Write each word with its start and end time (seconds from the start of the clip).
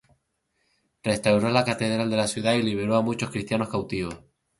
Restauró 1.03 1.51
la 1.51 1.63
catedral 1.63 2.09
de 2.09 2.17
la 2.17 2.25
ciudad 2.27 2.55
y 2.55 2.63
liberó 2.63 2.95
a 2.95 3.03
muchos 3.03 3.29
cristianos 3.29 3.69
cautivos. 3.69 4.17